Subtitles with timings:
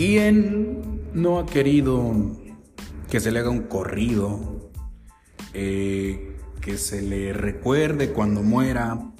[0.00, 2.14] ¿Quién no ha querido
[3.10, 4.70] que se le haga un corrido?
[5.52, 9.12] Eh, que se le recuerde cuando muera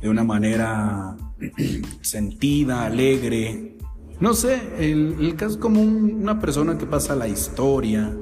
[0.00, 1.14] de una manera
[2.00, 3.76] sentida, alegre.
[4.18, 8.16] No sé, el, caso es como una persona que pasa la historia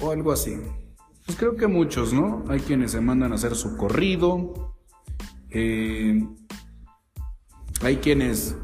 [0.00, 0.56] o algo así.
[1.26, 2.46] Pues creo que muchos, ¿no?
[2.48, 4.74] Hay quienes se mandan a hacer su corrido.
[5.50, 6.26] Eh,
[7.82, 8.56] hay quienes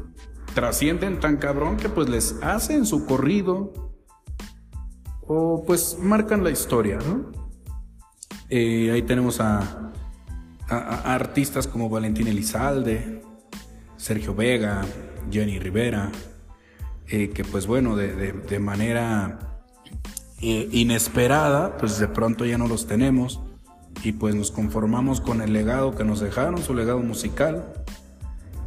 [0.53, 3.73] trascienden tan cabrón que pues les hacen su corrido.
[5.27, 7.31] O pues marcan la historia, ¿no?
[8.49, 9.91] Eh, ahí tenemos a,
[10.67, 13.21] artistas como Valentín Elizalde,
[13.95, 14.81] Sergio Vega,
[15.31, 16.11] Jenny Rivera,
[17.07, 19.61] eh, que pues bueno, de, manera
[20.41, 23.41] eh, inesperada, pues de pronto ya no los tenemos
[24.03, 27.73] y pues nos conformamos con el legado que nos dejaron, su legado musical.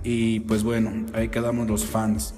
[0.05, 2.35] Y pues bueno, ahí quedamos los fans.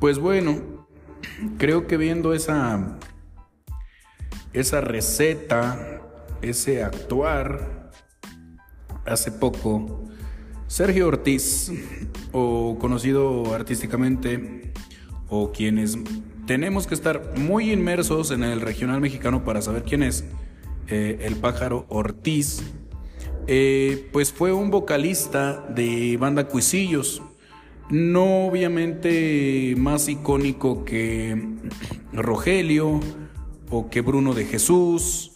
[0.00, 0.88] pues bueno,
[1.58, 2.98] creo que viendo esa
[4.52, 6.02] esa receta,
[6.42, 7.90] ese actuar,
[9.06, 10.04] hace poco,
[10.66, 11.72] Sergio Ortiz,
[12.32, 14.72] o conocido artísticamente,
[15.28, 15.98] o quienes
[16.46, 20.24] tenemos que estar muy inmersos en el regional mexicano para saber quién es
[20.88, 22.62] eh, el pájaro Ortiz,
[23.46, 27.22] eh, pues fue un vocalista de banda Cuisillos.
[27.90, 31.58] No obviamente más icónico que
[32.12, 33.00] Rogelio,
[33.72, 35.32] o que Bruno de Jesús,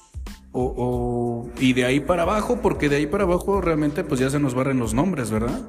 [0.53, 4.39] o, y de ahí para abajo, porque de ahí para abajo realmente pues ya se
[4.39, 5.67] nos barren los nombres, ¿verdad?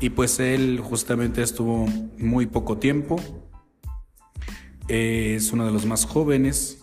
[0.00, 1.86] Y pues él justamente estuvo
[2.18, 3.20] muy poco tiempo,
[4.88, 6.82] es uno de los más jóvenes,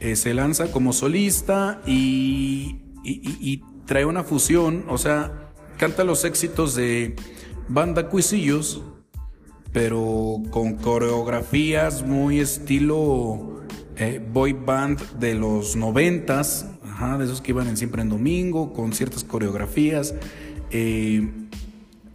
[0.00, 6.76] eh, se lanza como solista y, y, trae una fusión, o sea, canta los éxitos
[6.76, 7.16] de
[7.66, 8.82] Banda Cuisillos,
[9.72, 13.64] pero con coreografías muy estilo
[13.96, 16.66] eh, boy band de los noventas,
[17.18, 20.14] de esos que iban en siempre en domingo, con ciertas coreografías,
[20.70, 21.28] eh,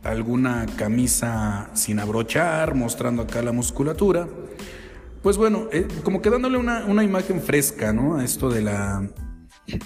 [0.01, 4.29] alguna camisa sin abrochar, mostrando acá la musculatura.
[5.21, 8.15] Pues bueno, eh, como que dándole una, imagen fresca, ¿no?
[8.15, 9.09] A esto de la,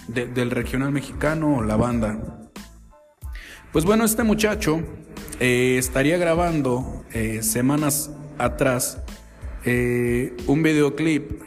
[0.07, 2.49] del regional mexicano, la banda.
[3.71, 4.81] Pues bueno, este muchacho
[5.39, 7.05] estaría grabando
[7.41, 9.01] semanas atrás
[9.65, 11.41] un videoclip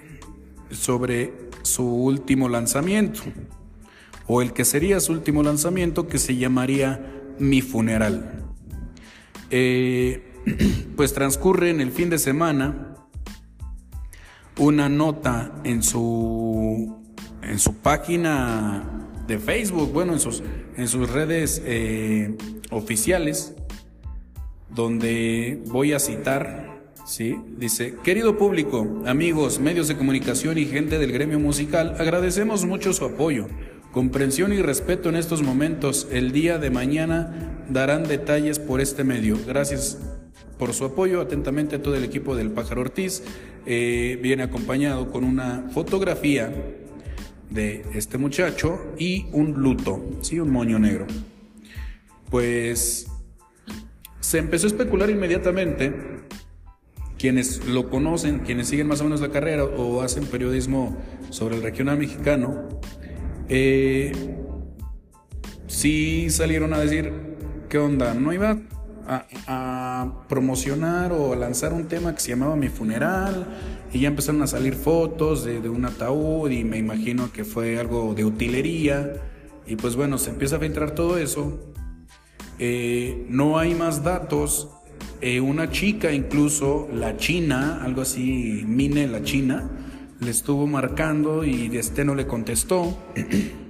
[0.70, 3.22] sobre su último lanzamiento,
[4.26, 8.44] o el que sería su último lanzamiento, que se llamaría Mi Funeral.
[9.50, 10.32] Eh,
[10.96, 12.96] pues transcurre en el fin de semana
[14.58, 17.01] una nota en su,
[17.52, 18.82] en su página
[19.26, 20.42] de Facebook, bueno, en sus,
[20.78, 22.34] en sus redes eh,
[22.70, 23.54] oficiales,
[24.70, 26.72] donde voy a citar
[27.04, 32.92] Sí, dice, querido público, amigos, medios de comunicación y gente del gremio musical, agradecemos mucho
[32.92, 33.48] su apoyo,
[33.90, 36.06] comprensión y respeto en estos momentos.
[36.12, 39.36] El día de mañana darán detalles por este medio.
[39.44, 39.98] Gracias
[40.58, 41.20] por su apoyo.
[41.20, 43.24] Atentamente todo el equipo del Pájaro Ortiz.
[43.66, 46.52] Eh, viene acompañado con una fotografía
[47.52, 51.06] de este muchacho y un luto, sí, un moño negro.
[52.30, 53.06] Pues
[54.20, 55.92] se empezó a especular inmediatamente
[57.18, 60.96] quienes lo conocen, quienes siguen más o menos la carrera o hacen periodismo
[61.30, 62.68] sobre el regional mexicano,
[63.48, 64.12] eh,
[65.66, 67.12] sí salieron a decir,
[67.68, 68.14] ¿qué onda?
[68.14, 68.58] No iba
[69.06, 73.46] a, promocionar o lanzar un tema que se llamaba Mi Funeral
[73.92, 78.14] y ya empezaron a salir fotos de, un ataúd y me imagino que fue algo
[78.14, 79.14] de utilería
[79.66, 81.58] y pues bueno, se empieza a filtrar todo eso.
[82.58, 84.68] Eh, no hay más datos
[85.20, 89.70] eh, una chica, incluso la china, algo así, Mine la china,
[90.18, 92.98] le estuvo marcando y este no le contestó.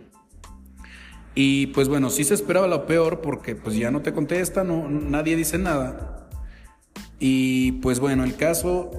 [1.34, 4.88] y pues bueno, sí se esperaba lo peor porque pues ya no te contesta, no,
[4.88, 6.28] nadie dice nada.
[7.18, 8.90] Y pues bueno, el caso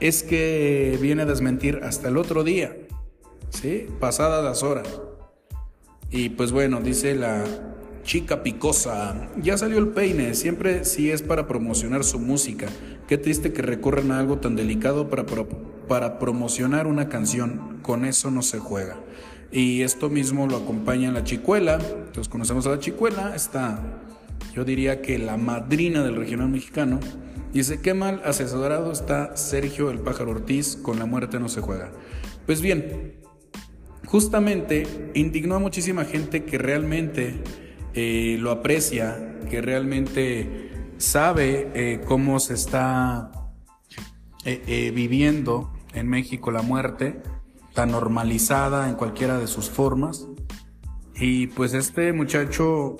[0.00, 2.76] es que viene a desmentir hasta el otro día,
[3.50, 3.86] ¿sí?
[4.00, 5.00] Pasadas las horas.
[6.10, 7.44] Y pues bueno, dice la,
[8.08, 9.28] Chica Picosa.
[9.36, 12.66] Ya salió el peine, siempre si es para promocionar su música.
[13.06, 15.26] Qué triste que recurran a algo tan delicado para,
[15.86, 17.80] para promocionar una canción.
[17.82, 18.96] Con eso no se juega.
[19.50, 21.74] Y esto mismo lo acompaña la chicuela.
[21.74, 23.34] Entonces conocemos a la chicuela.
[23.34, 23.82] Está,
[24.54, 27.00] yo diría que la madrina del regional mexicano.
[27.52, 31.90] Dice, qué mal asesorado está Sergio el pájaro Ortiz, con la muerte no se juega.
[32.44, 33.14] Pues bien,
[34.04, 37.42] justamente indignó a muchísima gente que realmente
[37.94, 43.30] eh, lo aprecia, que realmente sabe eh, cómo se está
[44.44, 47.22] eh, viviendo en México la muerte,
[47.86, 50.26] normalizada en cualquiera de sus formas.
[51.16, 52.96] Y pues este muchacho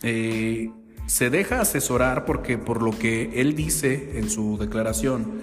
[0.00, 5.42] se deja asesorar porque por lo que él dice en su declaración,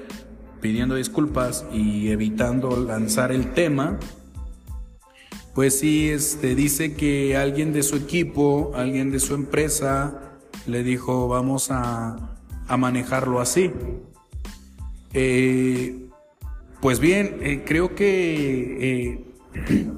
[0.62, 4.00] pidiendo disculpas y evitando lanzar el tema,
[5.54, 10.34] pues sí, este, dice que alguien de su equipo, alguien de su empresa,
[10.68, 12.36] le dijo, vamos a,
[12.68, 13.72] a manejarlo así.
[15.14, 16.05] Eh,
[16.82, 19.26] pues bien, eh, creo que eh,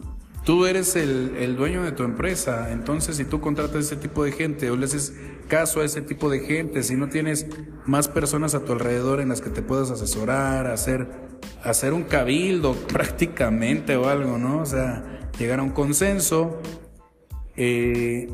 [0.46, 4.32] tú eres el, el, dueño de tu empresa, entonces si tú contratas ese tipo de
[4.32, 5.14] gente o le haces
[5.48, 7.48] caso a ese tipo de gente, si no tienes
[7.86, 11.08] más personas a tu alrededor en las que te puedas asesorar, hacer,
[11.64, 14.62] hacer un cabildo prácticamente o algo, ¿no?
[14.62, 16.62] O sea, llegar a un consenso,
[17.56, 18.30] eh,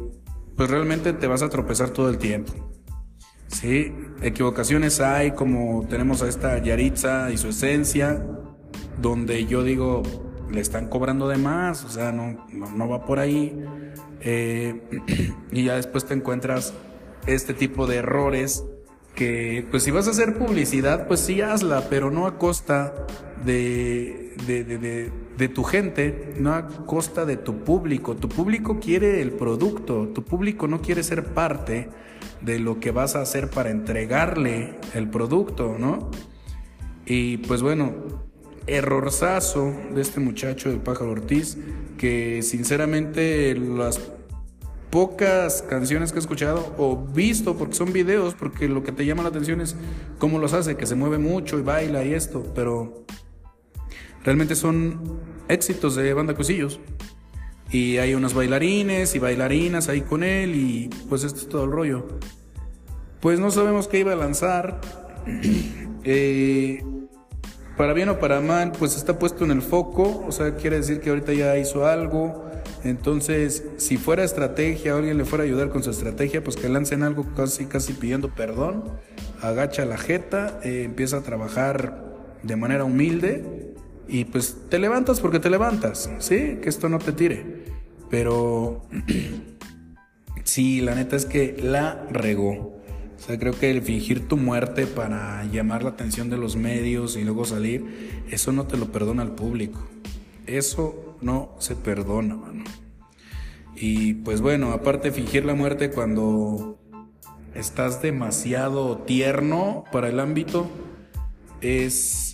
[0.55, 2.53] pues realmente te vas a tropezar todo el tiempo.
[3.53, 8.25] Sí, equivocaciones hay, como tenemos a esta Yaritza y su esencia,
[8.99, 10.01] donde yo digo,
[10.51, 13.63] le están cobrando de más, o sea, no, no, va por ahí.
[14.21, 14.81] Eh,
[15.51, 16.73] y ya después te encuentras
[17.27, 18.65] este tipo de errores
[19.15, 23.05] que, pues si vas a hacer publicidad, pues sí hazla, pero no a costa
[23.45, 28.15] de, de, de de tu gente, no a costa de tu público.
[28.15, 31.89] Tu público quiere el producto, tu público no quiere ser parte
[32.41, 36.11] de lo que vas a hacer para entregarle el producto, ¿no?
[37.05, 37.93] Y pues bueno,
[38.67, 41.57] errorzazo de este muchacho del pájaro Ortiz,
[41.97, 43.99] que sinceramente las
[44.89, 49.23] pocas canciones que he escuchado o visto, porque son videos, porque lo que te llama
[49.23, 49.75] la atención es
[50.19, 53.03] cómo los hace, que se mueve mucho y baila y esto, pero
[54.23, 56.79] realmente son éxitos de banda Cusillos.
[57.71, 61.71] Y hay unos bailarines y bailarinas ahí con él y pues esto es todo el
[61.71, 62.07] rollo.
[63.19, 64.81] Pues no sabemos qué iba a lanzar.
[66.05, 66.83] Eh,
[67.77, 70.25] para bien o para mal, pues está puesto en el foco.
[70.27, 72.43] O sea, quiere decir que ahorita ya hizo algo.
[72.83, 77.03] Entonces, si fuera estrategia alguien le fuera a ayudar con su estrategia, pues que lancen
[77.03, 78.83] algo casi, casi pidiendo perdón.
[79.41, 82.03] Agacha la jeta, eh, empieza a trabajar
[82.43, 83.62] de manera humilde
[84.07, 86.57] y pues te levantas porque te levantas, ¿sí?
[86.61, 87.65] Que esto no te tire.
[88.09, 88.83] Pero
[90.43, 92.73] sí, la neta es que la regó.
[93.17, 97.15] O sea, creo que el fingir tu muerte para llamar la atención de los medios
[97.15, 99.79] y luego salir, eso no te lo perdona el público.
[100.45, 102.63] Eso no se perdona, mano.
[103.75, 106.77] Y pues bueno, aparte fingir la muerte cuando
[107.55, 110.69] estás demasiado tierno para el ámbito,
[111.61, 112.32] es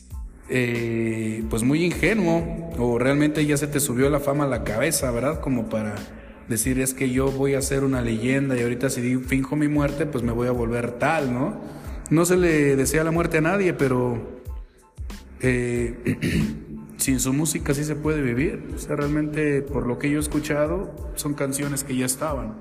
[0.49, 5.11] eh, pues muy ingenuo o realmente ya se te subió la fama a la cabeza,
[5.11, 5.41] ¿verdad?
[5.41, 5.95] Como para
[6.47, 10.05] decir es que yo voy a ser una leyenda y ahorita si finjo mi muerte
[10.07, 11.61] pues me voy a volver tal, ¿no?
[12.09, 14.41] No se le desea la muerte a nadie, pero
[15.41, 16.17] eh,
[16.97, 18.71] sin su música sí se puede vivir.
[18.75, 22.57] O sea, realmente por lo que yo he escuchado son canciones que ya estaban.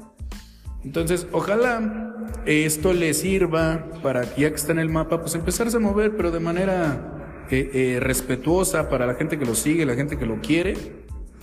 [0.85, 2.15] Entonces, ojalá
[2.45, 6.17] esto le sirva para que ya que está en el mapa, pues empezarse a mover,
[6.17, 7.18] pero de manera
[7.51, 10.75] eh, eh, respetuosa para la gente que lo sigue, la gente que lo quiere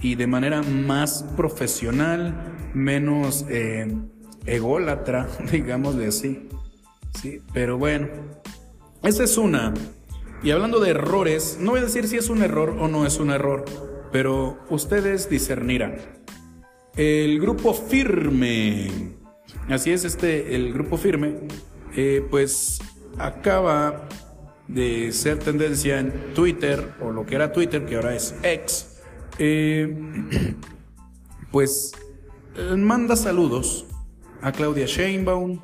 [0.01, 3.91] y de manera más profesional, menos eh,
[4.45, 6.47] ególatra, digámosle así.
[7.19, 8.07] Sí, pero bueno,
[9.01, 9.73] esa es una.
[10.43, 13.19] Y hablando de errores, no voy a decir si es un error o no es
[13.19, 13.65] un error,
[14.11, 15.95] pero ustedes discernirán.
[16.95, 18.91] El grupo firme,
[19.69, 21.33] así es este, el grupo firme,
[22.29, 22.79] pues
[23.17, 24.07] acaba
[24.67, 28.99] de ser tendencia en Twitter, o lo que era Twitter, que ahora es X,
[29.37, 29.95] eh,
[31.51, 31.93] pues
[32.55, 33.85] eh, manda saludos
[34.41, 35.59] a Claudia Sheinbaum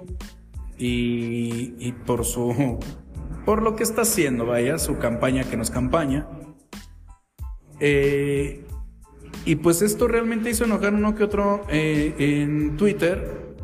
[0.77, 2.79] y, y, por su
[3.45, 6.27] por lo que está haciendo, vaya, su campaña que nos campaña.
[7.79, 8.65] Eh,
[9.43, 13.55] y pues esto realmente hizo enojar uno que otro en Twitter.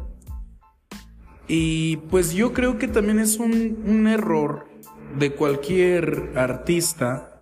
[1.47, 4.67] Y pues yo creo que también es un, un error
[5.17, 7.41] de cualquier artista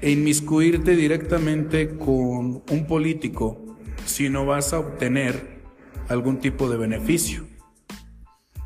[0.00, 5.60] e inmiscuirte directamente con un político si no vas a obtener
[6.08, 7.46] algún tipo de beneficio.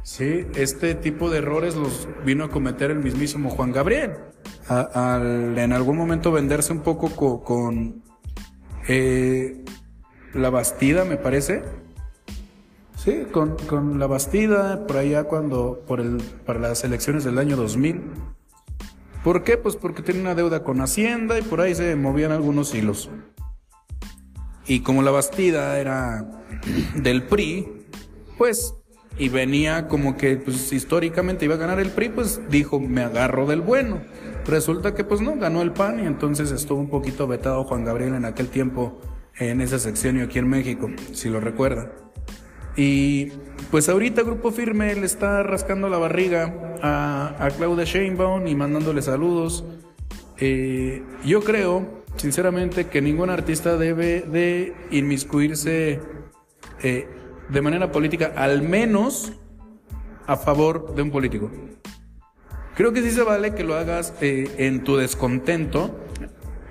[0.03, 4.13] Sí, este tipo de errores los vino a cometer el mismísimo Juan Gabriel.
[4.69, 8.03] al en algún momento venderse un poco con,
[8.89, 9.65] eh,
[10.35, 11.63] la Bastida, me parece
[13.05, 17.55] Sí, con, con, la Bastida, por allá cuando, por el, para las elecciones del año
[17.55, 18.01] 2000.
[19.23, 19.59] ¿Por qué?
[19.59, 23.11] Pues porque tenía una deuda con Hacienda y por ahí se movían algunos hilos.
[24.67, 26.31] Y como la Bastida era
[26.97, 27.69] del PRI,
[28.39, 28.75] pues
[29.19, 33.47] y venía como que pues históricamente iba a ganar el PRI, pues dijo, me agarro
[33.47, 34.01] del bueno.
[34.47, 38.15] Resulta que pues no, ganó el PAN y entonces estuvo un poquito vetado Juan Gabriel
[38.15, 38.99] en aquel tiempo
[39.39, 41.91] en ese seccionio aquí en México, si lo recuerdan.
[42.77, 43.33] Y
[43.71, 49.01] pues ahorita Grupo Firme le está rascando la barriga a, a Claudia Sheinbaum y mandándole
[49.03, 49.65] saludos.
[50.39, 56.01] Eh, yo creo, sinceramente, que ningún artista debe de inmiscuirse
[56.83, 57.09] eh,
[57.49, 59.33] de manera política, al menos
[60.27, 61.51] a favor de un político.
[62.75, 66.01] Creo que sí se vale que lo hagas eh, en tu descontento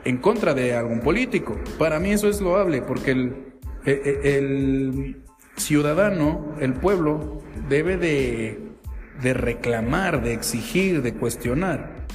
[0.03, 1.57] en contra de algún político.
[1.79, 3.53] Para mí eso es loable, porque el,
[3.85, 5.22] el
[5.57, 8.59] ciudadano, el pueblo, debe de,
[9.21, 12.07] de reclamar, de exigir, de cuestionar,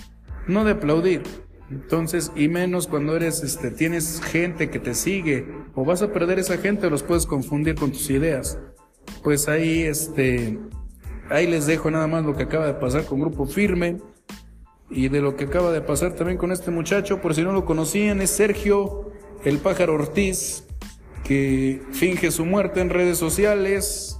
[0.46, 1.22] no de aplaudir.
[1.70, 6.38] Entonces, y menos cuando eres, este, tienes gente que te sigue, o vas a perder
[6.38, 8.58] esa gente, los puedes confundir con tus ideas.
[9.22, 10.58] Pues ahí, este,
[11.28, 13.98] ahí les dejo nada más lo que acaba de pasar con Grupo Firme
[14.90, 17.66] y de lo que acaba de pasar también con este muchacho, por si no lo
[17.66, 19.12] conocían, es Sergio
[19.44, 20.64] el pájaro Ortiz,
[21.24, 24.18] que finge su muerte en redes sociales,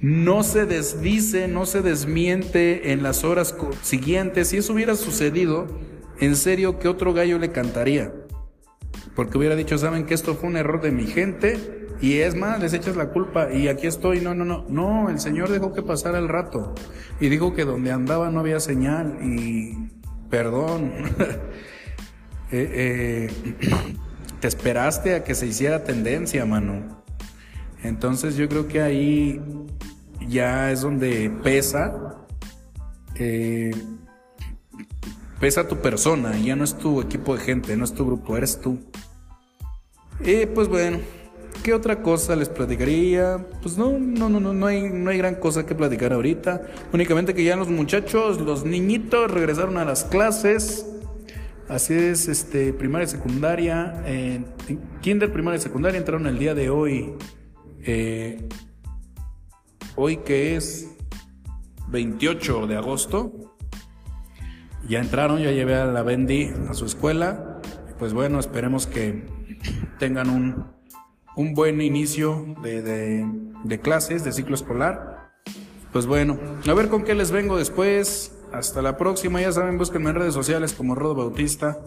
[0.00, 4.48] no se desdice, no se desmiente en las horas siguientes.
[4.48, 5.66] Si eso hubiera sucedido,
[6.20, 8.12] en serio, ¿qué otro gallo le cantaría?
[9.14, 12.60] Porque hubiera dicho, saben que esto fue un error de mi gente y es más,
[12.60, 14.20] les echas la culpa y aquí estoy.
[14.20, 14.66] No, no, no.
[14.68, 16.74] No, el Señor dejó que pasara el rato
[17.20, 19.90] y dijo que donde andaba no había señal y
[20.28, 20.92] perdón.
[22.52, 23.56] eh, eh,
[24.40, 27.02] te esperaste a que se hiciera tendencia, mano.
[27.82, 29.40] Entonces yo creo que ahí
[30.28, 32.16] ya es donde pesa,
[33.16, 33.70] eh,
[35.40, 38.60] pesa tu persona, ya no es tu equipo de gente, no es tu grupo, eres
[38.60, 38.78] tú.
[40.24, 40.98] Y pues bueno,
[41.62, 43.44] ¿qué otra cosa les platicaría?
[43.62, 46.62] Pues no, no, no, no, no hay, no hay gran cosa que platicar ahorita.
[46.92, 50.86] Únicamente que ya los muchachos, los niñitos regresaron a las clases.
[51.68, 54.04] Así es, este, primaria y secundaria,
[55.00, 57.14] kinder, primaria y secundaria entraron el día de hoy.
[57.82, 58.46] Eh,
[59.96, 60.88] hoy que es
[61.88, 63.56] 28 de agosto.
[64.88, 67.60] Ya entraron, ya llevé a la Bendy a su escuela.
[67.98, 69.24] Pues bueno, esperemos que
[69.98, 70.66] tengan un,
[71.34, 73.26] un buen inicio de, de,
[73.64, 75.32] de clases, de ciclo escolar.
[75.92, 78.35] Pues bueno, a ver con qué les vengo después.
[78.52, 81.78] Hasta la próxima, ya saben, búsquenme en redes sociales como Rodo Bautista.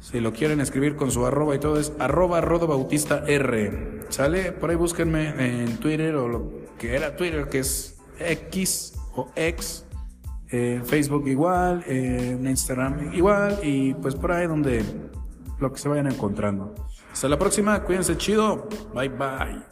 [0.00, 4.02] Si lo quieren escribir con su arroba y todo es arroba Rodo Bautista R.
[4.08, 4.52] ¿Sale?
[4.52, 9.86] Por ahí búsquenme en Twitter o lo que era Twitter, que es X o X.
[10.84, 14.84] Facebook igual, en Instagram igual y pues por ahí donde
[15.58, 16.74] lo que se vayan encontrando.
[17.10, 18.68] Hasta la próxima, cuídense chido.
[18.94, 19.71] Bye bye.